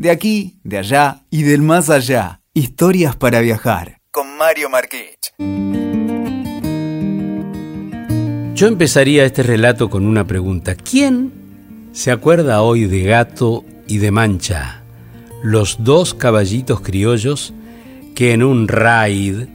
[0.00, 2.40] De aquí, de allá y del más allá.
[2.54, 3.98] Historias para viajar.
[4.10, 5.34] Con Mario Marquich.
[8.54, 10.74] Yo empezaría este relato con una pregunta.
[10.74, 14.84] ¿Quién se acuerda hoy de Gato y de Mancha?
[15.42, 17.52] Los dos caballitos criollos
[18.14, 19.48] que en un raid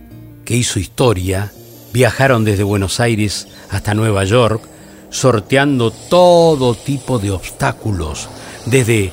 [0.46, 1.52] que hizo historia
[1.92, 4.62] viajaron desde Buenos Aires hasta Nueva York
[5.10, 8.30] sorteando todo tipo de obstáculos,
[8.68, 9.12] desde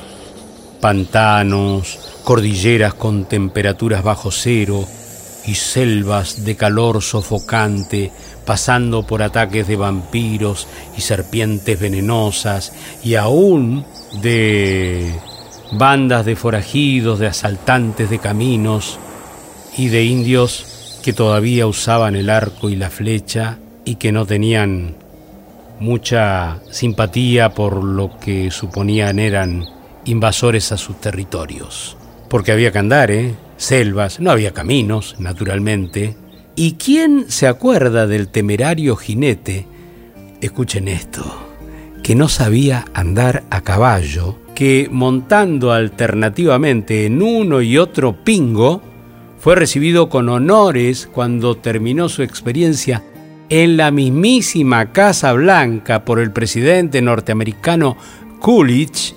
[0.83, 4.85] pantanos, cordilleras con temperaturas bajo cero
[5.47, 8.11] y selvas de calor sofocante,
[8.45, 13.85] pasando por ataques de vampiros y serpientes venenosas y aún
[14.21, 15.13] de
[15.71, 18.99] bandas de forajidos, de asaltantes de caminos
[19.77, 24.95] y de indios que todavía usaban el arco y la flecha y que no tenían
[25.79, 29.63] mucha simpatía por lo que suponían eran
[30.05, 31.97] invasores a sus territorios.
[32.29, 33.35] Porque había que andar, ¿eh?
[33.57, 36.15] Selvas, no había caminos, naturalmente.
[36.55, 39.65] ¿Y quién se acuerda del temerario jinete?
[40.41, 41.23] Escuchen esto,
[42.03, 48.81] que no sabía andar a caballo, que montando alternativamente en uno y otro pingo,
[49.39, 53.03] fue recibido con honores cuando terminó su experiencia
[53.49, 57.97] en la mismísima Casa Blanca por el presidente norteamericano
[58.39, 59.13] Coolidge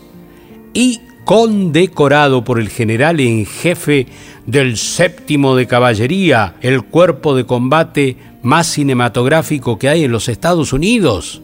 [0.77, 4.07] y condecorado por el general en jefe
[4.45, 10.75] del séptimo de caballería, el cuerpo de combate más cinematográfico que hay en los Estados
[10.75, 11.41] Unidos.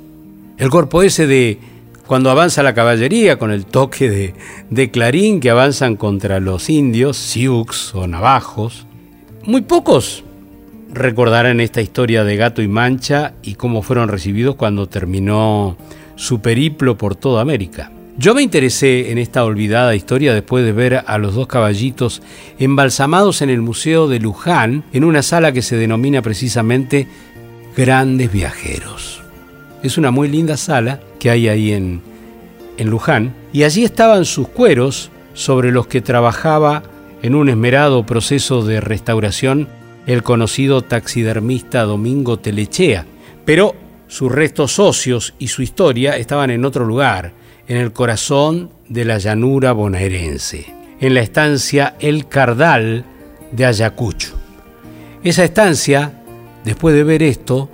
[0.58, 1.58] El cuerpo ese de
[2.06, 4.34] cuando avanza la caballería con el toque de,
[4.69, 8.86] de clarín que avanzan contra los indios, sioux o navajos.
[9.46, 10.24] Muy pocos
[10.92, 15.78] recordarán esta historia de Gato y Mancha y cómo fueron recibidos cuando terminó
[16.17, 17.91] su periplo por toda América.
[18.18, 22.20] Yo me interesé en esta olvidada historia después de ver a los dos caballitos
[22.58, 27.08] embalsamados en el Museo de Luján, en una sala que se denomina precisamente
[27.74, 29.23] Grandes Viajeros.
[29.83, 32.02] Es una muy linda sala que hay ahí en,
[32.77, 36.83] en Luján, y allí estaban sus cueros sobre los que trabajaba
[37.23, 39.68] en un esmerado proceso de restauración
[40.06, 43.06] el conocido taxidermista Domingo Telechea,
[43.46, 43.74] pero
[44.06, 47.33] sus restos socios y su historia estaban en otro lugar,
[47.68, 50.67] en el corazón de la llanura bonaerense,
[51.00, 53.05] en la estancia El Cardal
[53.50, 54.39] de Ayacucho.
[55.23, 56.12] Esa estancia,
[56.64, 57.70] después de ver esto,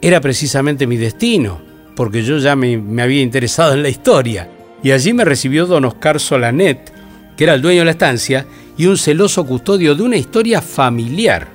[0.00, 1.60] era precisamente mi destino,
[1.96, 4.50] porque yo ya me, me había interesado en la historia,
[4.82, 6.92] y allí me recibió don Oscar Solanet,
[7.36, 8.46] que era el dueño de la estancia
[8.76, 11.48] y un celoso custodio de una historia familiar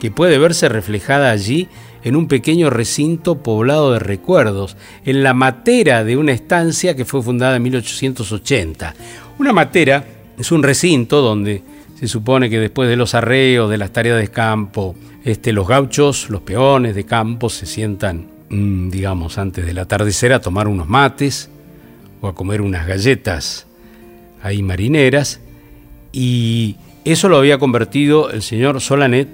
[0.00, 1.68] que puede verse reflejada allí
[2.02, 7.22] en un pequeño recinto poblado de recuerdos, en la matera de una estancia que fue
[7.22, 8.94] fundada en 1880.
[9.38, 10.04] Una matera
[10.38, 11.62] es un recinto donde
[11.98, 14.94] se supone que después de los arreos, de las tareas de campo,
[15.24, 20.40] este, los gauchos, los peones de campo se sientan, mm, digamos, antes del atardecer a
[20.40, 21.50] tomar unos mates
[22.22, 23.66] o a comer unas galletas
[24.42, 25.40] ahí marineras
[26.12, 29.28] y eso lo había convertido el señor Solanet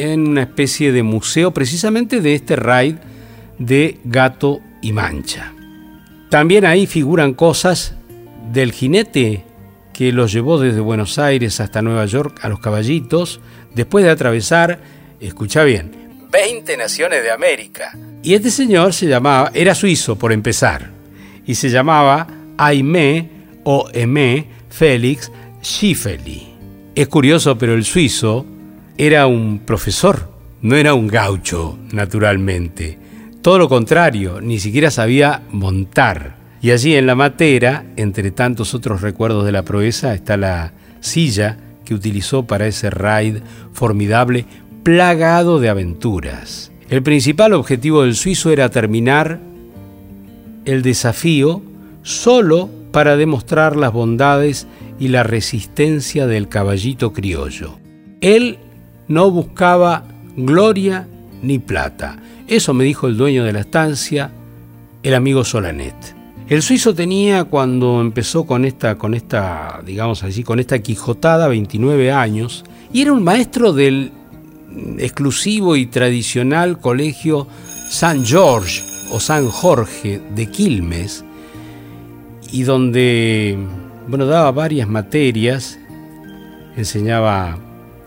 [0.00, 2.96] en una especie de museo precisamente de este raid
[3.58, 5.52] de gato y mancha.
[6.30, 7.94] También ahí figuran cosas
[8.52, 9.44] del jinete
[9.92, 13.40] que los llevó desde Buenos Aires hasta Nueva York a los caballitos,
[13.74, 14.80] después de atravesar,
[15.20, 15.92] escucha bien,
[16.30, 17.96] 20 naciones de América.
[18.22, 20.90] Y este señor se llamaba, era suizo por empezar,
[21.44, 23.28] y se llamaba Aimé
[23.64, 25.30] o Aimé Félix
[25.62, 26.48] Schiffeli.
[26.94, 28.46] Es curioso, pero el suizo
[29.00, 30.28] era un profesor,
[30.60, 32.98] no era un gaucho, naturalmente.
[33.40, 36.36] Todo lo contrario, ni siquiera sabía montar.
[36.60, 41.56] Y allí en la matera, entre tantos otros recuerdos de la proeza, está la silla
[41.86, 43.38] que utilizó para ese raid
[43.72, 44.44] formidable,
[44.82, 46.70] plagado de aventuras.
[46.90, 49.40] El principal objetivo del suizo era terminar
[50.66, 51.62] el desafío
[52.02, 54.66] solo para demostrar las bondades
[54.98, 57.78] y la resistencia del caballito criollo.
[58.20, 58.58] Él
[59.10, 60.04] no buscaba
[60.36, 61.08] gloria
[61.42, 62.16] ni plata.
[62.46, 64.30] Eso me dijo el dueño de la estancia,
[65.02, 66.14] el amigo Solanet.
[66.48, 72.12] El suizo tenía cuando empezó con esta, con esta, digamos así, con esta quijotada, 29
[72.12, 74.12] años, y era un maestro del
[74.98, 77.48] exclusivo y tradicional colegio
[77.88, 78.80] San George
[79.10, 81.24] o San Jorge de Quilmes,
[82.52, 83.58] y donde,
[84.06, 85.80] bueno, daba varias materias,
[86.76, 87.58] enseñaba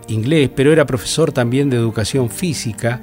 [0.08, 3.02] inglés, pero era profesor también de educación física.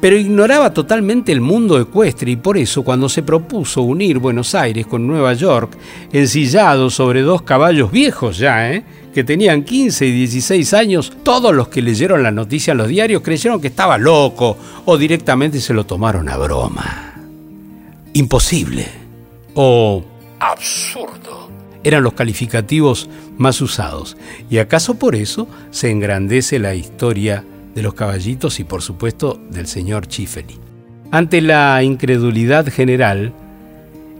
[0.00, 4.86] pero ignoraba totalmente el mundo ecuestre y por eso cuando se propuso unir Buenos Aires
[4.86, 5.78] con Nueva York,
[6.12, 8.84] ensillado sobre dos caballos viejos ya, ¿eh?
[9.14, 13.22] que tenían 15 y 16 años, todos los que leyeron la noticia en los diarios
[13.22, 17.14] creyeron que estaba loco o directamente se lo tomaron a broma.
[18.12, 18.86] Imposible
[19.54, 20.04] o
[20.40, 21.43] absurdo
[21.84, 23.08] eran los calificativos
[23.38, 24.16] más usados
[24.50, 27.44] y acaso por eso se engrandece la historia
[27.74, 30.58] de los caballitos y por supuesto del señor Chifeli.
[31.10, 33.32] Ante la incredulidad general,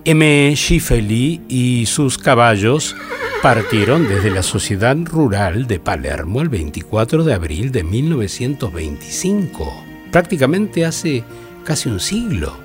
[0.04, 0.52] M.
[0.54, 2.94] Schifeli y sus caballos
[3.42, 11.24] partieron desde la sociedad rural de Palermo el 24 de abril de 1925, prácticamente hace
[11.64, 12.56] casi un siglo.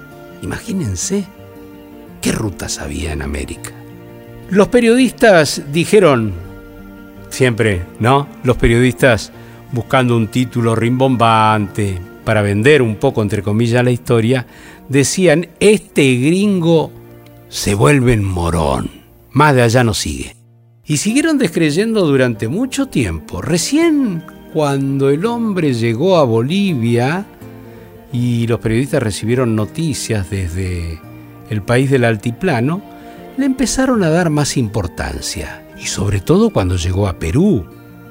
[0.41, 1.25] Imagínense
[2.21, 3.78] qué rutas había en América.
[4.51, 6.33] Los periodistas dijeron,
[7.29, 8.27] siempre, ¿no?
[8.43, 9.31] Los periodistas
[9.71, 14.47] buscando un título rimbombante para vender un poco, entre comillas, la historia,
[14.87, 16.91] decían, este gringo
[17.47, 18.89] se vuelve morón,
[19.31, 20.35] más de allá no sigue.
[20.83, 23.43] Y siguieron descreyendo durante mucho tiempo.
[23.43, 27.25] Recién cuando el hombre llegó a Bolivia
[28.11, 30.99] y los periodistas recibieron noticias desde
[31.51, 32.81] el país del altiplano,
[33.37, 35.65] le empezaron a dar más importancia.
[35.77, 37.65] Y sobre todo cuando llegó a Perú,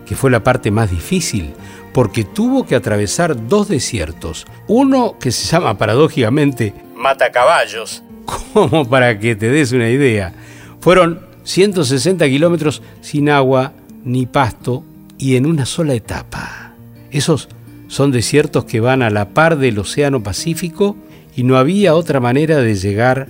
[0.06, 1.52] que fue la parte más difícil,
[1.92, 4.46] porque tuvo que atravesar dos desiertos.
[4.66, 10.32] Uno que se llama paradójicamente Matacaballos, como para que te des una idea.
[10.80, 13.72] Fueron 160 kilómetros sin agua
[14.04, 14.84] ni pasto
[15.18, 16.72] y en una sola etapa.
[17.10, 17.48] Esos
[17.88, 20.96] son desiertos que van a la par del Océano Pacífico
[21.36, 23.28] y no había otra manera de llegar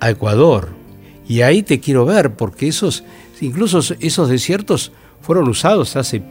[0.00, 0.81] a Ecuador.
[1.28, 3.04] Y ahí te quiero ver, porque esos,
[3.40, 6.22] incluso esos desiertos fueron usados hace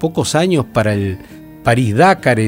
[0.00, 1.18] pocos años para el
[1.62, 2.38] París-Dakar,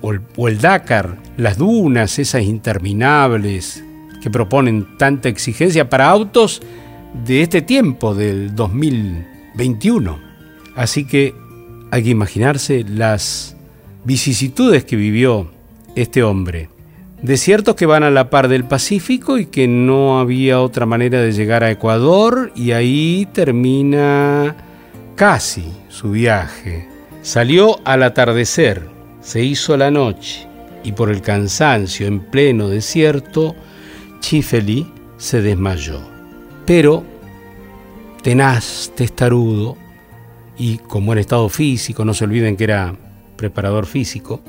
[0.00, 3.82] o, o el Dakar, las dunas, esas interminables
[4.22, 6.60] que proponen tanta exigencia para autos
[7.26, 10.18] de este tiempo, del 2021.
[10.76, 11.34] Así que
[11.90, 13.56] hay que imaginarse las
[14.04, 15.50] vicisitudes que vivió
[15.96, 16.68] este hombre.
[17.22, 21.32] Desiertos que van a la par del Pacífico y que no había otra manera de
[21.32, 24.54] llegar a Ecuador y ahí termina
[25.16, 26.88] casi su viaje.
[27.22, 28.82] Salió al atardecer,
[29.20, 30.46] se hizo la noche
[30.84, 33.56] y por el cansancio en pleno desierto,
[34.20, 34.86] Chifeli
[35.16, 36.00] se desmayó.
[36.66, 37.02] Pero,
[38.22, 39.76] tenaz, testarudo
[40.56, 42.94] y con buen estado físico, no se olviden que era
[43.34, 44.40] preparador físico,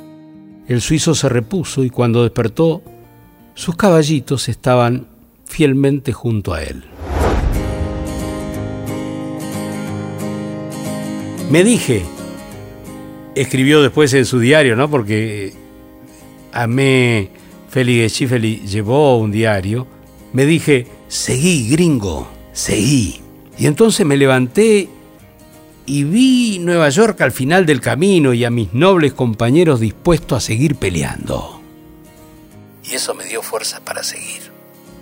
[0.69, 2.83] el suizo se repuso y cuando despertó,
[3.56, 5.07] sus caballitos estaban
[5.45, 6.83] fielmente junto a él.
[11.50, 12.04] Me dije,
[13.33, 14.88] escribió después en su diario, ¿no?
[14.89, 15.54] Porque
[16.54, 17.30] Amé
[17.69, 19.88] Félix Schifeli llevó un diario.
[20.33, 23.21] Me dije, seguí, gringo, seguí.
[23.57, 24.88] Y entonces me levanté
[25.89, 30.45] y vi Nueva York al final del camino y a mis nobles compañeros dispuestos a
[30.45, 31.59] seguir peleando.
[32.83, 34.51] Y eso me dio fuerza para seguir.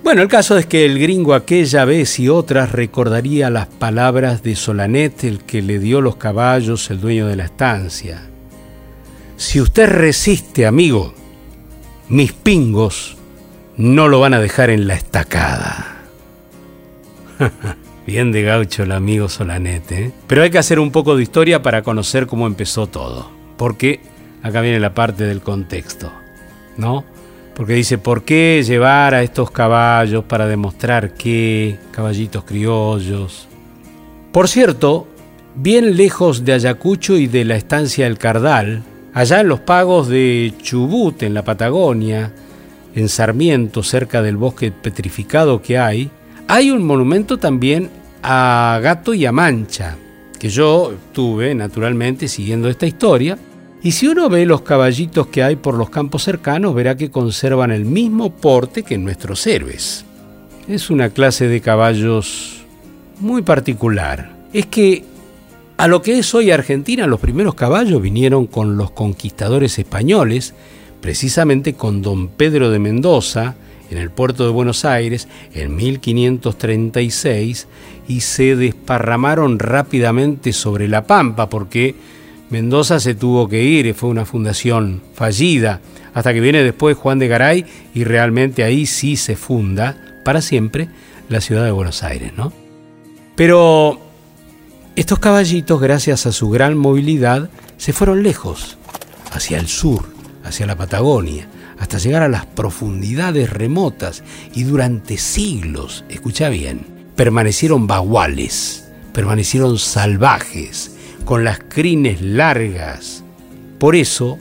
[0.01, 4.55] Bueno, el caso es que el gringo aquella vez y otras recordaría las palabras de
[4.55, 8.21] Solanet, el que le dio los caballos, el dueño de la estancia.
[9.35, 11.13] Si usted resiste, amigo,
[12.07, 13.17] mis pingos
[13.75, 15.97] no lo van a dejar en la estacada.
[18.07, 20.11] Bien de gaucho el amigo Solanet, ¿eh?
[20.25, 23.29] Pero hay que hacer un poco de historia para conocer cómo empezó todo.
[23.57, 23.99] Porque
[24.41, 26.11] acá viene la parte del contexto,
[26.77, 27.05] ¿no?
[27.57, 33.47] porque dice, ¿por qué llevar a estos caballos para demostrar que caballitos criollos?
[34.31, 35.07] Por cierto,
[35.55, 40.53] bien lejos de Ayacucho y de la estancia del Cardal, allá en los pagos de
[40.61, 42.31] Chubut, en la Patagonia,
[42.93, 46.11] en Sarmiento, cerca del bosque petrificado que hay,
[46.47, 47.89] hay un monumento también
[48.23, 49.95] a Gato y a Mancha,
[50.39, 53.37] que yo tuve, naturalmente, siguiendo esta historia,
[53.83, 57.71] y si uno ve los caballitos que hay por los campos cercanos, verá que conservan
[57.71, 60.05] el mismo porte que nuestros héroes.
[60.67, 62.65] Es una clase de caballos
[63.19, 64.35] muy particular.
[64.51, 65.03] Es que
[65.77, 70.53] a lo que es hoy Argentina, los primeros caballos vinieron con los conquistadores españoles,
[71.01, 73.55] precisamente con don Pedro de Mendoza,
[73.89, 77.67] en el puerto de Buenos Aires, en 1536,
[78.07, 81.95] y se desparramaron rápidamente sobre la pampa, porque
[82.49, 85.81] Mendoza se tuvo que ir, fue una fundación fallida,
[86.13, 90.89] hasta que viene después Juan de Garay y realmente ahí sí se funda para siempre
[91.29, 92.53] la ciudad de Buenos Aires, ¿no?
[93.35, 93.99] Pero
[94.95, 98.77] estos caballitos, gracias a su gran movilidad, se fueron lejos,
[99.31, 100.05] hacia el sur,
[100.43, 101.47] hacia la Patagonia,
[101.79, 106.81] hasta llegar a las profundidades remotas y durante siglos, escucha bien,
[107.15, 113.23] permanecieron baguales, permanecieron salvajes, con las crines largas.
[113.79, 114.37] Por eso,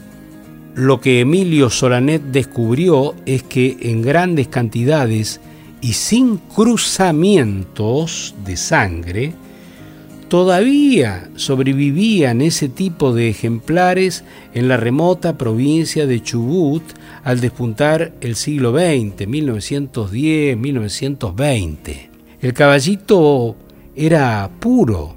[0.73, 5.41] lo que Emilio Solanet descubrió es que en grandes cantidades
[5.81, 9.33] y sin cruzamientos de sangre,
[10.29, 16.83] todavía sobrevivían ese tipo de ejemplares en la remota provincia de Chubut
[17.23, 22.09] al despuntar el siglo XX, 1910, 1920.
[22.41, 23.55] El caballito
[23.95, 25.15] era puro,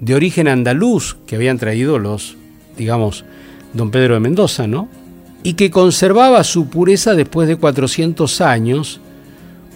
[0.00, 2.36] de origen andaluz, que habían traído los,
[2.76, 3.24] digamos,
[3.72, 4.88] don Pedro de Mendoza, ¿no?
[5.42, 9.00] Y que conservaba su pureza después de 400 años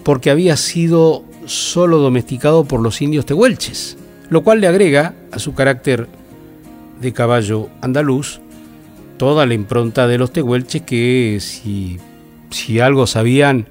[0.03, 3.97] porque había sido solo domesticado por los indios tehuelches
[4.31, 6.07] lo cual le agrega a su carácter
[7.01, 8.39] de caballo andaluz
[9.17, 11.99] toda la impronta de los tehuelches que si,
[12.49, 13.67] si algo sabían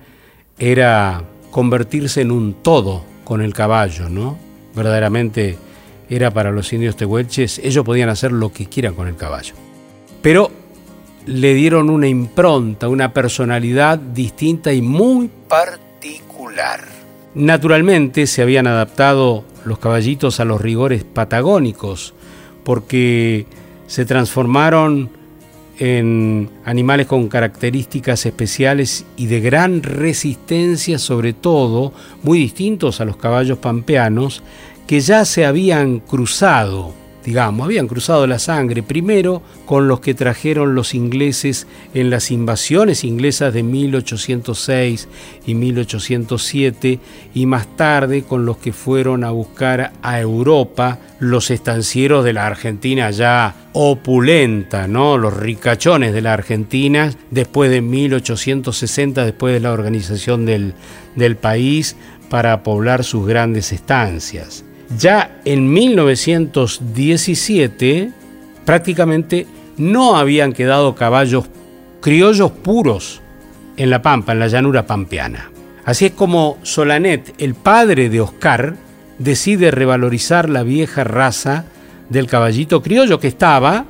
[0.59, 4.39] era convertirse en un todo con el caballo, ¿no?
[4.77, 5.57] Verdaderamente
[6.11, 9.55] era para los indios tehuelches, ellos podían hacer lo que quieran con el caballo.
[10.21, 10.51] Pero
[11.25, 17.00] le dieron una impronta, una personalidad distinta y muy particular.
[17.35, 22.13] Naturalmente se habían adaptado los caballitos a los rigores patagónicos,
[22.65, 23.47] porque
[23.87, 25.11] se transformaron
[25.79, 33.17] en animales con características especiales y de gran resistencia, sobre todo muy distintos a los
[33.17, 34.43] caballos pampeanos,
[34.87, 40.75] que ya se habían cruzado digamos, habían cruzado la sangre primero con los que trajeron
[40.75, 45.09] los ingleses en las invasiones inglesas de 1806
[45.47, 46.99] y 1807
[47.35, 52.47] y más tarde con los que fueron a buscar a Europa los estancieros de la
[52.47, 55.19] Argentina ya opulenta, ¿no?
[55.19, 60.75] Los ricachones de la Argentina después de 1860, después de la organización del,
[61.15, 61.97] del país
[62.31, 64.65] para poblar sus grandes estancias.
[64.99, 68.11] Ya en 1917
[68.65, 71.47] prácticamente no habían quedado caballos
[72.01, 73.21] criollos puros
[73.77, 75.53] en la Pampa, en la llanura pampeana.
[75.85, 78.77] Así es como Solanet, el padre de Oscar,
[79.19, 81.65] decide revalorizar la vieja raza
[82.09, 83.85] del caballito criollo que estaba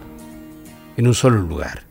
[0.97, 1.83] en un solo lugar.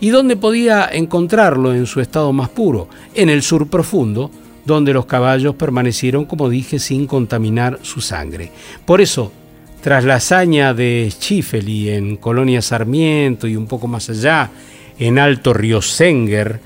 [0.00, 2.88] ¿Y dónde podía encontrarlo en su estado más puro?
[3.14, 4.30] En el sur profundo,
[4.66, 8.50] donde los caballos permanecieron, como dije, sin contaminar su sangre.
[8.84, 9.32] Por eso,
[9.80, 14.50] tras la hazaña de Schifeli en Colonia Sarmiento y un poco más allá,
[14.98, 16.60] en Alto Río Senger,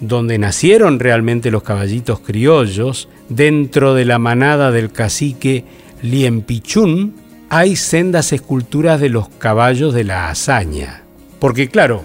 [0.00, 5.64] donde nacieron realmente los caballitos criollos, dentro de la manada del cacique
[6.02, 7.14] Liempichún,
[7.48, 11.02] hay sendas esculturas de los caballos de la hazaña.
[11.38, 12.04] Porque claro,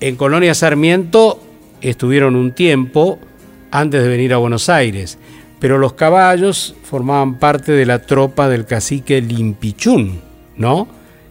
[0.00, 1.40] en Colonia Sarmiento
[1.80, 3.18] estuvieron un tiempo
[3.70, 5.18] antes de venir a Buenos Aires,
[5.58, 10.20] pero los caballos formaban parte de la tropa del cacique Limpichún,
[10.56, 10.88] ¿no?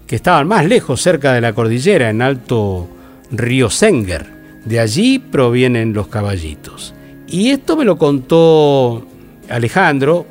[0.07, 2.87] que estaban más lejos, cerca de la cordillera, en Alto
[3.31, 4.25] Río Senger.
[4.63, 6.93] De allí provienen los caballitos.
[7.27, 9.05] Y esto me lo contó
[9.49, 10.25] Alejandro,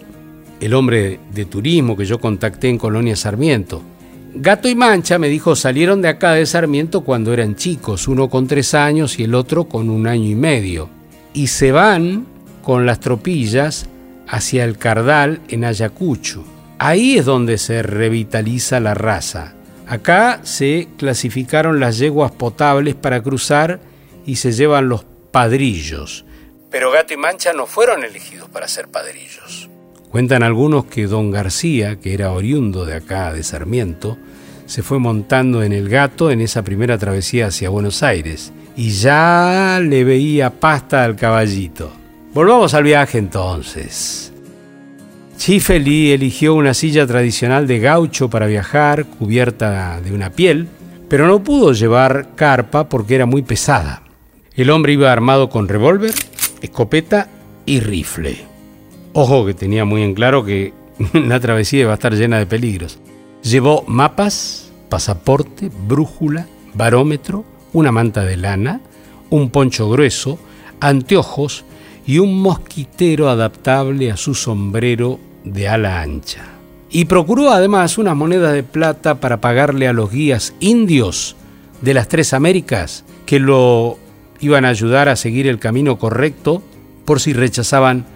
[0.61, 3.83] el hombre de turismo que yo contacté en Colonia Sarmiento.
[4.37, 8.49] Gato y Mancha, me dijo, salieron de acá de Sarmiento cuando eran chicos, uno con
[8.49, 10.89] tres años y el otro con un año y medio
[11.35, 12.27] y se van
[12.63, 13.87] con las tropillas
[14.27, 16.45] hacia el Cardal en Ayacucho.
[16.79, 19.55] Ahí es donde se revitaliza la raza.
[19.87, 23.81] Acá se clasificaron las yeguas potables para cruzar
[24.25, 26.25] y se llevan los padrillos.
[26.71, 29.69] Pero Gato y Mancha no fueron elegidos para ser padrillos.
[30.11, 34.17] Cuentan algunos que don García, que era oriundo de acá, de Sarmiento,
[34.67, 39.81] se fue montando en el gato en esa primera travesía hacia Buenos Aires y ya
[39.83, 41.93] le veía pasta al caballito.
[42.33, 44.33] Volvamos al viaje entonces.
[45.37, 50.69] Chifeli eligió una silla tradicional de gaucho para viajar, cubierta de una piel,
[51.09, 54.03] pero no pudo llevar carpa porque era muy pesada.
[54.57, 56.15] El hombre iba armado con revólver,
[56.63, 57.29] escopeta
[57.67, 58.39] y rifle.
[59.13, 60.73] Ojo que tenía muy en claro que
[61.13, 62.99] la travesía iba a estar llena de peligros.
[63.43, 68.81] Llevó mapas, pasaporte, brújula, barómetro, una manta de lana,
[69.29, 70.39] un poncho grueso,
[70.81, 71.65] anteojos
[72.07, 76.45] y un mosquitero adaptable a su sombrero de ala ancha.
[76.91, 81.37] Y procuró además unas monedas de plata para pagarle a los guías indios
[81.83, 83.99] de las tres Américas que lo
[84.41, 86.63] iban a ayudar a seguir el camino correcto
[87.05, 88.07] por si rechazaban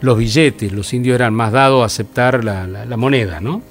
[0.00, 0.72] los billetes.
[0.72, 3.62] Los indios eran más dados a aceptar la, la moneda, ¿no?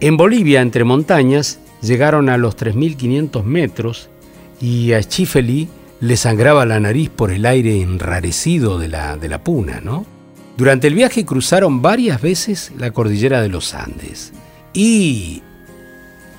[0.00, 4.08] En Bolivia, entre montañas, llegaron a los 3.500 metros
[4.62, 5.68] y a Schifeli
[6.00, 10.06] le sangraba la nariz por el aire enrarecido de la, de la puna, ¿no?
[10.56, 14.32] Durante el viaje cruzaron varias veces la cordillera de los Andes.
[14.72, 15.42] Y...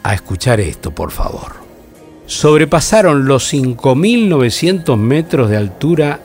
[0.04, 1.54] A escuchar esto, por favor.
[2.26, 6.20] Sobrepasaron los 5.900 metros de altura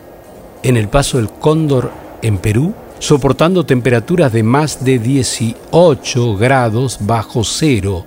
[0.63, 7.45] en el paso del Cóndor en Perú, soportando temperaturas de más de 18 grados bajo
[7.45, 8.05] cero.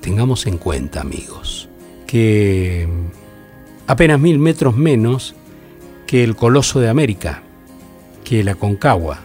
[0.00, 1.68] Tengamos en cuenta, amigos,
[2.06, 2.88] que
[3.86, 5.34] apenas mil metros menos
[6.06, 7.42] que el Coloso de América,
[8.24, 9.20] que la Concagua.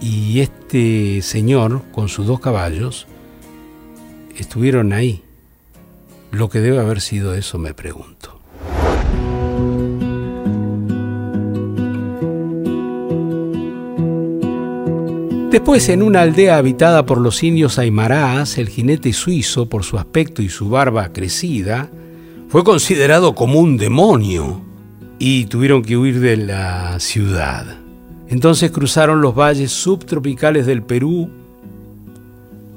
[0.00, 3.06] Y este señor, con sus dos caballos,
[4.36, 5.22] estuvieron ahí.
[6.30, 8.40] Lo que debe haber sido eso, me pregunto.
[15.50, 20.42] Después, en una aldea habitada por los indios aymarás, el jinete suizo, por su aspecto
[20.42, 21.90] y su barba crecida,
[22.54, 24.60] fue considerado como un demonio
[25.18, 27.66] y tuvieron que huir de la ciudad.
[28.28, 31.28] Entonces cruzaron los valles subtropicales del Perú,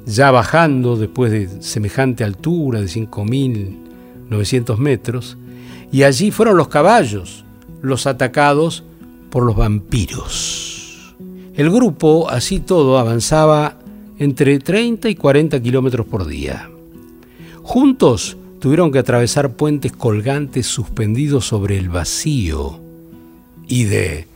[0.08, 5.38] ya bajando después de semejante altura de 5.900 metros,
[5.92, 7.46] y allí fueron los caballos,
[7.84, 8.84] los atacados
[9.30, 11.16] por los vampiros.
[11.54, 13.78] El grupo, así todo, avanzaba
[14.18, 16.68] entre 30 y 40 kilómetros por día.
[17.62, 22.80] Juntos tuvieron que atravesar puentes colgantes suspendidos sobre el vacío
[23.68, 24.28] y de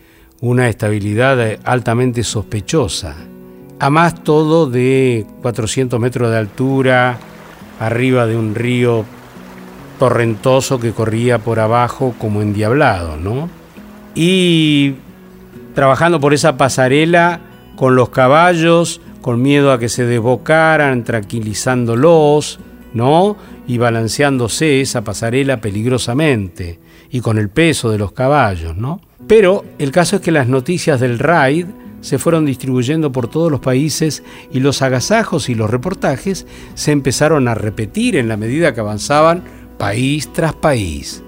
[0.42, 3.16] una estabilidad altamente sospechosa.
[3.80, 7.18] A más todo de 400 metros de altura,
[7.80, 9.06] arriba de un río
[9.98, 13.50] torrentoso que corría por abajo como endiablado, ¿no?
[14.16, 14.96] Y
[15.74, 17.40] trabajando por esa pasarela
[17.76, 22.60] con los caballos, con miedo a que se desbocaran, tranquilizándolos,
[22.94, 23.38] ¿no?
[23.68, 29.02] Y balanceándose esa pasarela peligrosamente y con el peso de los caballos, ¿no?
[29.28, 31.68] Pero el caso es que las noticias del raid
[32.02, 37.48] se fueron distribuyendo por todos los países y los agasajos y los reportajes se empezaron
[37.48, 39.44] a repetir en la medida que avanzaban
[39.78, 41.24] país tras país.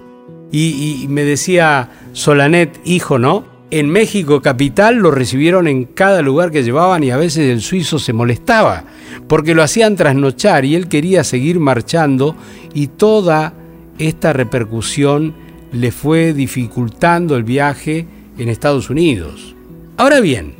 [0.51, 3.52] Y, y me decía Solanet, hijo, ¿no?
[3.73, 7.97] En México capital lo recibieron en cada lugar que llevaban y a veces el suizo
[7.97, 8.83] se molestaba
[9.27, 12.35] porque lo hacían trasnochar y él quería seguir marchando
[12.75, 13.55] y toda
[13.97, 15.33] esta repercusión
[15.71, 18.05] le fue dificultando el viaje
[18.37, 19.55] en Estados Unidos.
[19.97, 20.53] Ahora bien,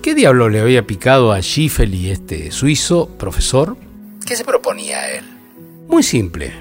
[0.00, 3.76] ¿qué diablo le había picado a Schiffel y este suizo profesor?
[4.24, 5.26] ¿Qué se proponía él?
[5.88, 6.54] Muy simple,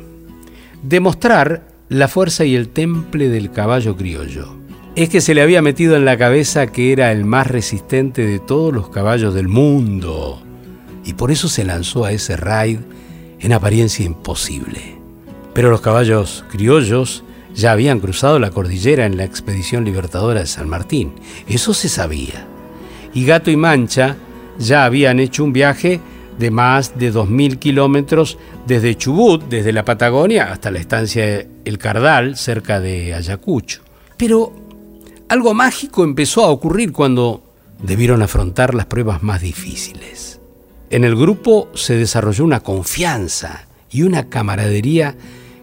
[0.84, 4.65] demostrar la fuerza y el temple del caballo criollo
[4.96, 8.40] es que se le había metido en la cabeza que era el más resistente de
[8.40, 10.42] todos los caballos del mundo.
[11.04, 12.80] Y por eso se lanzó a ese raid
[13.40, 14.96] en apariencia imposible.
[15.54, 20.70] Pero los caballos criollos ya habían cruzado la cordillera en la expedición libertadora de San
[20.70, 21.14] Martín.
[21.48, 22.48] Eso se sabía.
[23.14, 24.16] Y Gato y Mancha
[24.58, 26.00] ya habían hecho un viaje
[26.40, 32.38] de más de 2.000 kilómetros desde Chubut, desde la Patagonia, hasta la estancia El Cardal,
[32.38, 33.82] cerca de Ayacucho.
[34.18, 34.65] Pero
[35.30, 37.44] algo mágico empezó a ocurrir cuando
[37.82, 40.40] debieron afrontar las pruebas más difíciles.
[40.90, 45.16] En el grupo se desarrolló una confianza y una camaradería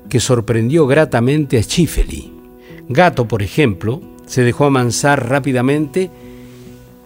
[0.09, 2.33] que sorprendió gratamente a Schifeli.
[2.89, 6.11] Gato, por ejemplo, se dejó amansar rápidamente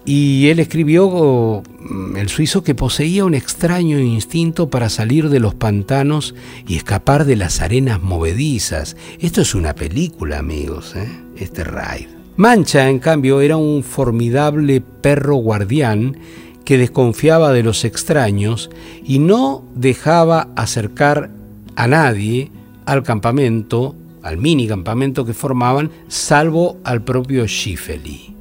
[0.05, 5.55] y él escribió, mm, el suizo, que poseía un extraño instinto para salir de los
[5.55, 6.35] pantanos
[6.67, 8.97] y escapar de las arenas movedizas.
[9.19, 11.09] Esto es una película, amigos, ¿eh?
[11.37, 12.16] este raid.
[12.37, 16.19] Mancha, en cambio, era un formidable perro guardián
[16.67, 18.69] que desconfiaba de los extraños
[19.05, 21.31] y no dejaba acercar
[21.77, 22.51] a nadie
[22.85, 28.35] al campamento, al mini campamento que formaban, salvo al propio Schifeli.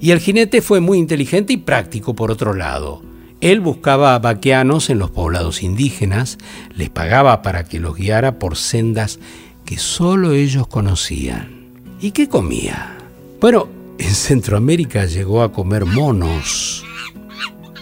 [0.00, 3.00] Y el jinete fue muy inteligente y práctico por otro lado.
[3.40, 6.36] Él buscaba vaqueanos en los poblados indígenas,
[6.74, 9.20] les pagaba para que los guiara por sendas
[9.64, 11.70] que solo ellos conocían.
[12.00, 13.03] ¿Y qué comía?
[13.44, 16.82] Bueno, en Centroamérica llegó a comer monos,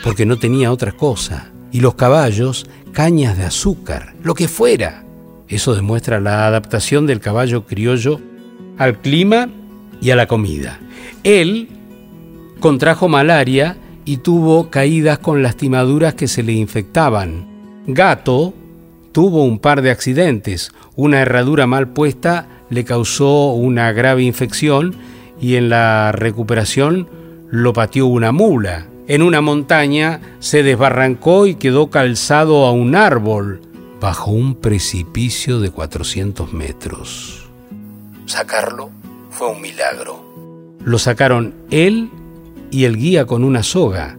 [0.03, 1.53] porque no tenía otra cosa.
[1.71, 5.05] Y los caballos, cañas de azúcar, lo que fuera.
[5.47, 8.21] Eso demuestra la adaptación del caballo criollo
[8.77, 9.51] al clima
[10.01, 10.81] y a la comida.
[11.23, 11.69] Él
[12.59, 17.47] contrajo malaria y tuvo caídas con lastimaduras que se le infectaban.
[17.87, 18.53] Gato
[19.13, 20.73] tuvo un par de accidentes.
[20.97, 24.97] Una herradura mal puesta le causó una grave infección
[25.43, 27.09] y en la recuperación
[27.51, 28.87] lo pateó una mula.
[29.09, 33.61] En una montaña se desbarrancó y quedó calzado a un árbol
[34.01, 37.51] bajo un precipicio de 400 metros.
[38.25, 38.91] Sacarlo
[39.31, 40.25] fue un milagro.
[40.85, 42.09] Lo sacaron él
[42.71, 44.17] y el guía con una soga,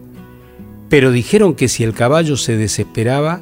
[0.90, 3.40] pero dijeron que si el caballo se desesperaba,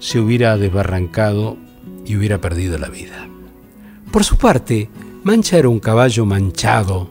[0.00, 1.56] se hubiera desbarrancado
[2.04, 3.28] y hubiera perdido la vida.
[4.10, 4.90] Por su parte,
[5.24, 7.08] Mancha era un caballo manchado,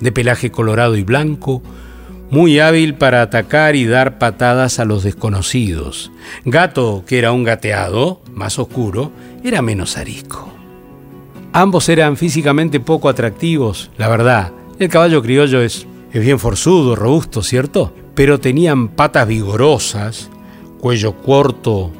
[0.00, 1.62] de pelaje colorado y blanco,
[2.30, 6.12] muy hábil para atacar y dar patadas a los desconocidos.
[6.44, 9.10] Gato, que era un gateado, más oscuro,
[9.42, 10.48] era menos arisco.
[11.52, 14.52] Ambos eran físicamente poco atractivos, la verdad.
[14.78, 17.92] El caballo criollo es, es bien forzudo, robusto, ¿cierto?
[18.14, 20.30] Pero tenían patas vigorosas,
[20.78, 21.90] cuello corto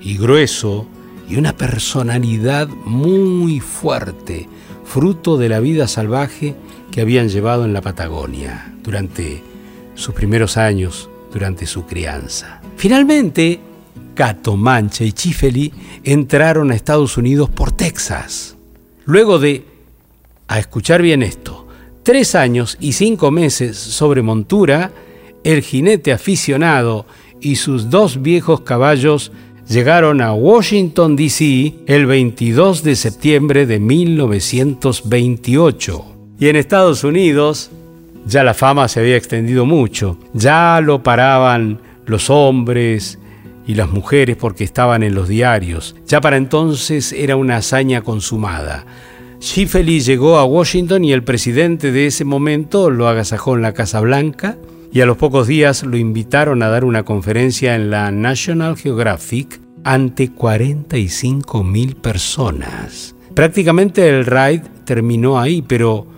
[0.00, 0.86] y grueso,
[1.28, 4.48] y una personalidad muy fuerte,
[4.84, 6.54] fruto de la vida salvaje
[6.96, 9.42] que habían llevado en la Patagonia durante
[9.94, 12.62] sus primeros años, durante su crianza.
[12.78, 13.60] Finalmente,
[14.14, 15.70] Cato, Mancha y Chifeli
[16.04, 18.56] entraron a Estados Unidos por Texas.
[19.04, 19.66] Luego de,
[20.48, 21.68] a escuchar bien esto,
[22.02, 24.90] tres años y cinco meses sobre montura,
[25.44, 27.04] el jinete aficionado
[27.42, 29.32] y sus dos viejos caballos
[29.68, 31.74] llegaron a Washington, D.C.
[31.86, 36.15] el 22 de septiembre de 1928.
[36.38, 37.70] Y en Estados Unidos
[38.26, 43.18] ya la fama se había extendido mucho, ya lo paraban los hombres
[43.66, 48.84] y las mujeres porque estaban en los diarios, ya para entonces era una hazaña consumada.
[49.40, 54.00] Schifeli llegó a Washington y el presidente de ese momento lo agasajó en la Casa
[54.00, 54.56] Blanca
[54.92, 59.60] y a los pocos días lo invitaron a dar una conferencia en la National Geographic
[59.84, 63.14] ante 45 mil personas.
[63.34, 66.15] Prácticamente el raid terminó ahí, pero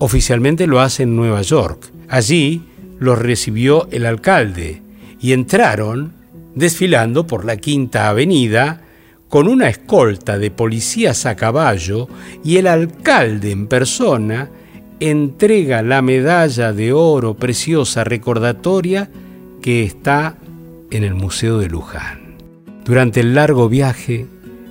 [0.00, 1.92] oficialmente lo hace en Nueva York.
[2.08, 2.62] Allí
[2.98, 4.82] los recibió el alcalde
[5.20, 6.14] y entraron
[6.54, 8.80] desfilando por la Quinta Avenida
[9.28, 12.08] con una escolta de policías a caballo
[12.42, 14.50] y el alcalde en persona
[14.98, 19.08] entrega la medalla de oro preciosa recordatoria
[19.62, 20.36] que está
[20.90, 22.36] en el Museo de Luján.
[22.84, 24.26] Durante el largo viaje,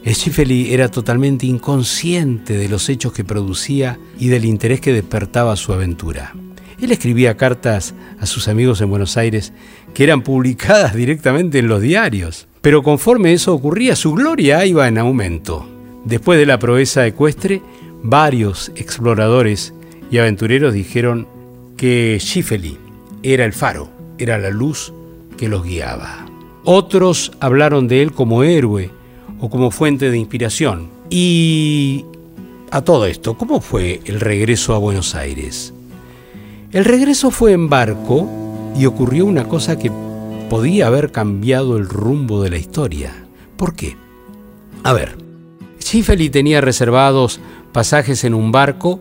[0.06, 5.74] Schifeli era totalmente inconsciente de los hechos que producía y del interés que despertaba su
[5.74, 6.34] aventura.
[6.82, 9.52] Él escribía cartas a sus amigos en Buenos Aires
[9.94, 12.48] que eran publicadas directamente en los diarios.
[12.62, 15.68] Pero conforme eso ocurría, su gloria iba en aumento.
[16.06, 17.62] Después de la proeza ecuestre,
[18.02, 19.74] varios exploradores
[20.10, 21.28] y aventureros dijeron
[21.76, 22.78] que Schifeli
[23.24, 24.94] era el faro, era la luz
[25.38, 26.26] que los guiaba.
[26.64, 28.92] Otros hablaron de él como héroe
[29.40, 30.90] o como fuente de inspiración.
[31.10, 32.06] Y
[32.72, 35.74] a todo esto, ¿cómo fue el regreso a Buenos Aires?
[36.72, 38.30] El regreso fue en barco
[38.78, 39.92] y ocurrió una cosa que
[40.50, 43.14] podía haber cambiado el rumbo de la historia.
[43.58, 43.98] ¿Por qué?
[44.84, 45.18] A ver,
[45.80, 47.40] Schifeli tenía reservados
[47.72, 49.00] pasajes en un barco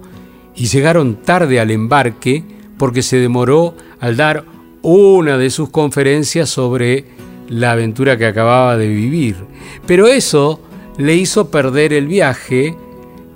[0.57, 2.45] y llegaron tarde al embarque
[2.79, 4.45] porque se demoró al dar
[4.83, 7.05] una de sus conferencias sobre
[7.49, 9.37] la aventura que acababa de vivir.
[9.87, 10.61] Pero eso
[10.97, 12.77] le hizo perder el viaje,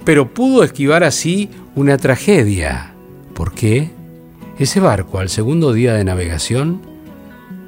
[0.04, 2.94] pero pudo esquivar así una tragedia.
[3.34, 3.90] ¿Por qué?
[4.58, 6.82] Ese barco, al segundo día de navegación,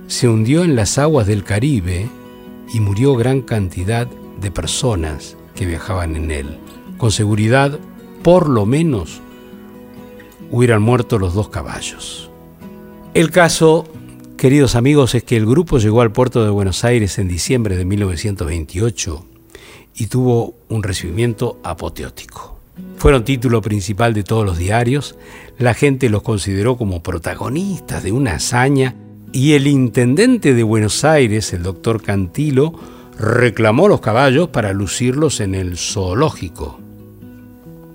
[0.06, 2.08] se hundió en las aguas del Caribe
[2.72, 4.06] y murió gran cantidad
[4.40, 6.58] de personas que viajaban en él.
[6.98, 7.78] Con seguridad,
[8.22, 9.20] por lo menos,
[10.50, 12.30] hubieran muerto los dos caballos.
[13.14, 13.86] El caso,
[14.44, 17.86] queridos amigos, es que el grupo llegó al puerto de Buenos Aires en diciembre de
[17.86, 19.24] 1928
[19.96, 22.60] y tuvo un recibimiento apoteótico.
[22.98, 25.16] Fueron título principal de todos los diarios,
[25.56, 28.94] la gente los consideró como protagonistas de una hazaña
[29.32, 32.74] y el intendente de Buenos Aires, el doctor Cantilo,
[33.18, 36.78] reclamó los caballos para lucirlos en el zoológico.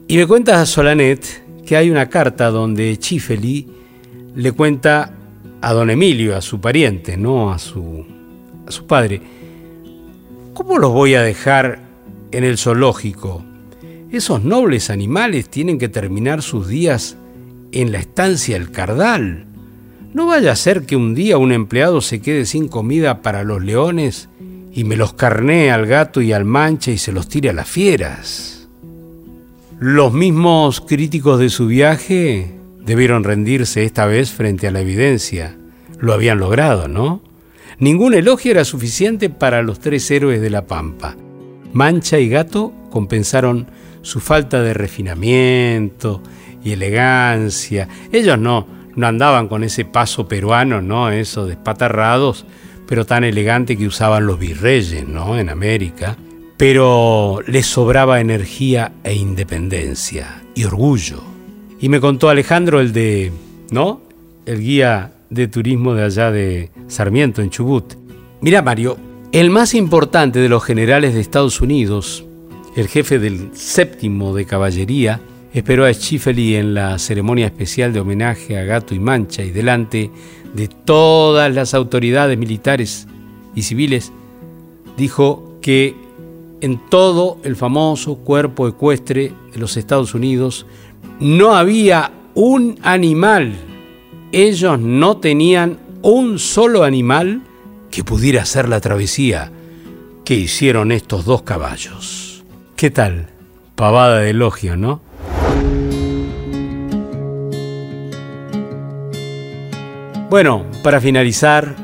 [0.07, 3.67] Y me cuenta Solanet que hay una carta donde Chifeli
[4.33, 5.13] le cuenta
[5.61, 8.05] a don Emilio, a su pariente, no a su,
[8.67, 9.21] a su padre,
[10.53, 11.79] ¿cómo los voy a dejar
[12.31, 13.43] en el zoológico?
[14.11, 17.17] Esos nobles animales tienen que terminar sus días
[17.71, 19.45] en la estancia del Cardal.
[20.13, 23.63] No vaya a ser que un día un empleado se quede sin comida para los
[23.63, 24.29] leones
[24.73, 27.67] y me los carnee al gato y al mancha y se los tire a las
[27.67, 28.67] fieras.
[29.79, 35.57] Los mismos críticos de su viaje debieron rendirse esta vez frente a la evidencia.
[35.99, 37.21] Lo habían logrado, ¿no?
[37.77, 41.15] Ningún elogio era suficiente para los tres héroes de la Pampa.
[41.71, 43.67] Mancha y Gato compensaron
[44.01, 46.21] su falta de refinamiento
[46.63, 47.87] y elegancia.
[48.11, 51.09] Ellos no, no andaban con ese paso peruano, ¿no?
[51.09, 52.45] Esos despatarrados,
[52.87, 55.37] pero tan elegante que usaban los virreyes, ¿no?
[55.37, 56.17] En América.
[56.59, 61.23] pero les sobraba energía e independencia y orgullo.
[61.81, 63.31] Y me contó Alejandro el de,
[63.71, 64.01] ¿no?
[64.45, 67.93] El guía de turismo de allá de Sarmiento, en Chubut.
[68.41, 68.97] Mira, Mario,
[69.31, 72.25] el más importante de los generales de Estados Unidos,
[72.75, 75.21] el jefe del séptimo de caballería,
[75.53, 80.11] esperó a Schifeli en la ceremonia especial de homenaje a Gato y Mancha y delante
[80.53, 83.07] de todas las autoridades militares
[83.55, 84.11] y civiles,
[84.97, 85.95] dijo que
[86.61, 90.65] en todo el famoso cuerpo ecuestre de los Estados Unidos
[91.19, 93.55] no había un animal.
[94.31, 97.41] Ellos no tenían un solo animal
[97.91, 99.51] que pudiera hacer la travesía
[100.23, 102.43] que hicieron estos dos caballos.
[102.75, 103.29] ¿Qué tal?
[103.75, 105.01] Pavada de elogio, ¿no?
[110.29, 111.75] Bueno, para finalizar,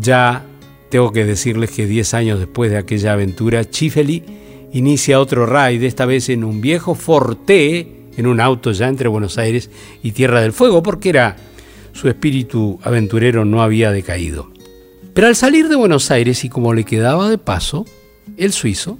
[0.00, 0.46] ya
[0.88, 4.24] tengo que decirles que 10 años después de aquella aventura, Chifeli
[4.72, 9.38] inicia otro raid, esta vez en un viejo Forte, en un auto ya entre Buenos
[9.38, 9.70] Aires
[10.02, 11.36] y Tierra del Fuego, porque era
[11.92, 14.50] su espíritu aventurero no había decaído.
[15.14, 17.84] Pero al salir de Buenos Aires y como le quedaba de paso,
[18.36, 18.98] el suizo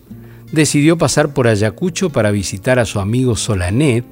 [0.52, 4.04] decidió pasar por Ayacucho para visitar a su amigo Solanet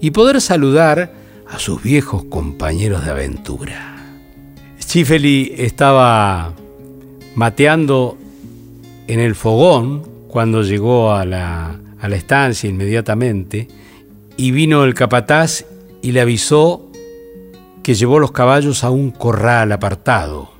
[0.00, 1.12] y poder saludar
[1.48, 3.96] a sus viejos compañeros de aventura.
[4.80, 6.54] Schifeli estaba
[7.34, 8.16] mateando
[9.08, 13.66] en el fogón cuando llegó a la, a la estancia inmediatamente
[14.40, 15.66] y vino el capataz
[16.00, 16.90] y le avisó
[17.82, 20.50] que llevó los caballos a un corral apartado.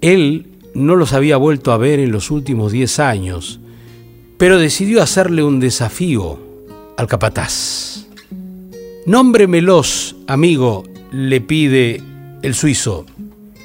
[0.00, 3.60] Él no los había vuelto a ver en los últimos diez años,
[4.38, 6.40] pero decidió hacerle un desafío
[6.96, 8.08] al capataz.
[9.06, 10.82] Nómbremelos, amigo,
[11.12, 12.02] le pide
[12.42, 13.06] el suizo.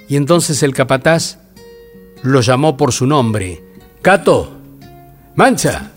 [0.08, 1.40] Y entonces el capataz
[2.22, 3.64] lo llamó por su nombre.
[4.04, 4.52] Cato,
[5.36, 5.94] mancha.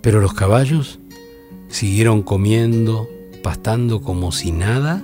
[0.00, 1.00] Pero los caballos
[1.72, 3.08] siguieron comiendo,
[3.42, 5.02] pastando como si nada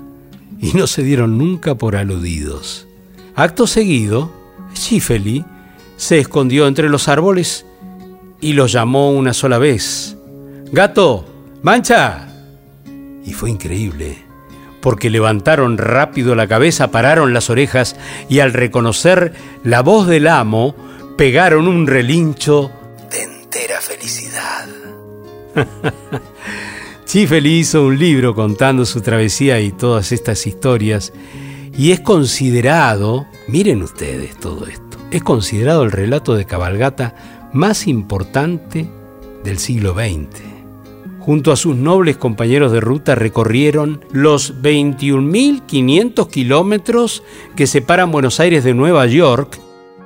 [0.61, 2.87] y no se dieron nunca por aludidos.
[3.35, 4.31] Acto seguido,
[4.75, 5.45] Schifeli
[5.97, 7.65] se escondió entre los árboles
[8.41, 10.17] y los llamó una sola vez.
[10.71, 11.25] Gato,
[11.63, 12.29] mancha.
[13.25, 14.19] Y fue increíble
[14.81, 17.97] porque levantaron rápido la cabeza, pararon las orejas
[18.29, 19.33] y al reconocer
[19.65, 20.77] la voz del amo,
[21.17, 22.71] pegaron un relincho
[23.11, 24.69] de entera felicidad.
[27.09, 31.15] Chifeli hizo un libro contando su travesía y todas estas historias
[31.75, 38.87] y es considerado, miren ustedes todo esto, es considerado el relato de cabalgata más importante
[39.43, 40.43] del siglo XX
[41.19, 47.23] junto a sus nobles compañeros de ruta, recorrieron los 21.500 kilómetros
[47.57, 49.59] que separan Buenos Aires de Nueva York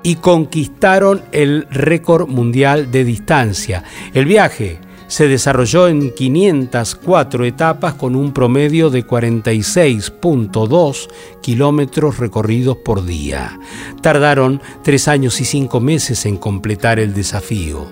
[0.05, 3.83] y conquistaron el récord mundial de distancia.
[4.15, 4.79] El viaje
[5.13, 11.09] se desarrolló en 504 etapas con un promedio de 46.2
[11.43, 13.61] kilómetros recorridos por día.
[14.01, 17.89] Tardaron tres años y cinco meses en completar el desafío.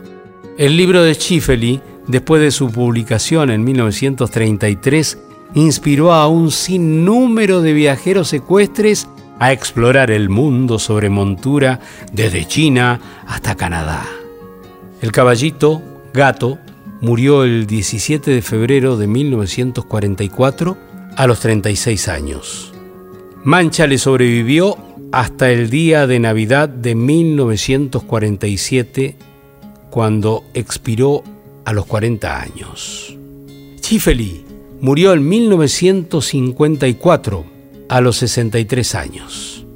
[0.56, 5.18] El libro de Schifeli después de su publicación en 1933,
[5.54, 11.80] inspiró a un sinnúmero de viajeros ecuestres a explorar el mundo sobre montura
[12.12, 14.04] desde China hasta Canadá.
[15.00, 15.80] El caballito,
[16.12, 16.58] gato,
[17.00, 20.76] murió el 17 de febrero de 1944
[21.16, 22.72] a los 36 años.
[23.42, 24.76] Mancha le sobrevivió
[25.12, 29.16] hasta el día de Navidad de 1947,
[29.90, 31.24] cuando expiró
[31.64, 33.16] a los 40 años.
[33.80, 34.44] Chifeli
[34.80, 37.44] murió en 1954
[37.88, 39.66] a los 63 años.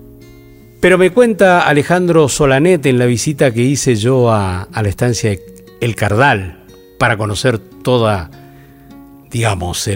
[0.81, 5.37] Pero me cuenta Alejandro Solanet en la visita que hice yo a, la estancia
[5.81, 6.64] El Cardal
[6.99, 8.31] para conocer toda,
[9.31, 9.89] digamos,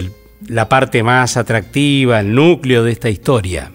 [0.47, 3.71] la parte más atractiva, el núcleo de esta historia.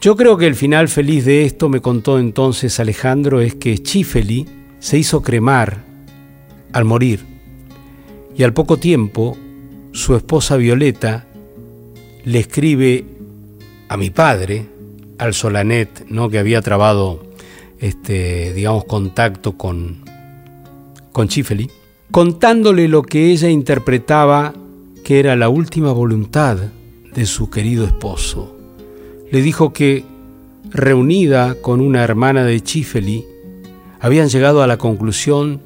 [0.00, 4.46] Yo creo que el final feliz de esto, me contó entonces Alejandro, es que Chifeli
[4.78, 5.82] se hizo cremar
[6.72, 7.24] al morir
[8.36, 9.36] y al poco tiempo
[9.92, 11.24] su esposa Violeta
[12.24, 13.04] le escribe
[13.88, 14.66] a mi padre,
[15.18, 16.28] al Solanet, ¿no?
[16.28, 17.24] que había trabado
[17.78, 20.04] este, digamos, contacto con,
[21.12, 21.70] con Chifeli,
[22.14, 24.54] contándole lo que ella interpretaba
[25.02, 26.56] que era la última voluntad
[27.12, 28.56] de su querido esposo.
[29.32, 30.04] Le dijo que,
[30.70, 33.24] reunida con una hermana de Chifeli,
[33.98, 35.60] habían llegado a la conclusión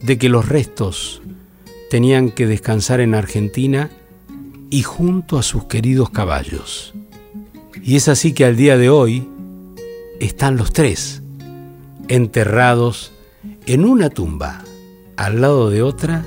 [0.00, 1.22] de que los restos
[1.90, 3.90] tenían que descansar en Argentina
[4.70, 6.94] y junto a sus queridos caballos.
[7.82, 9.26] Y es así que al día de hoy
[10.20, 11.24] están los tres
[12.06, 13.10] enterrados
[13.66, 14.62] en una tumba
[15.20, 16.24] al lado de otra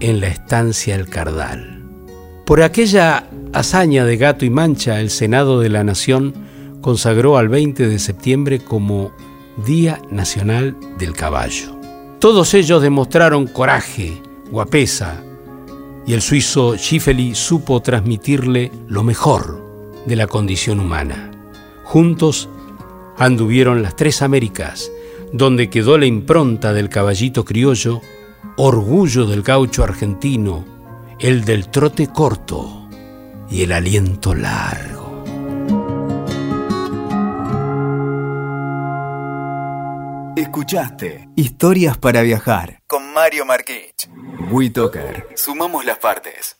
[0.00, 1.82] en la estancia El Cardal.
[2.44, 6.34] Por aquella hazaña de gato y mancha, el Senado de la Nación
[6.82, 9.12] consagró al 20 de septiembre como
[9.64, 11.74] Día Nacional del Caballo.
[12.18, 15.24] Todos ellos demostraron coraje, guapesa,
[16.06, 21.30] y el suizo Schifeli supo transmitirle lo mejor de la condición humana.
[21.84, 22.46] Juntos
[23.16, 24.90] anduvieron las tres Américas,
[25.32, 28.00] donde quedó la impronta del caballito criollo,
[28.56, 30.64] orgullo del gaucho argentino,
[31.18, 32.88] el del trote corto
[33.50, 35.00] y el aliento largo.
[40.36, 44.08] Escuchaste Historias para Viajar con Mario Marquich.
[44.50, 45.28] WeToker.
[45.34, 46.59] Sumamos las partes.